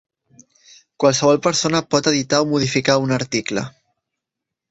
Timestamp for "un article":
3.05-3.67